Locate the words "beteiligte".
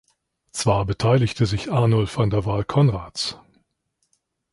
0.85-1.45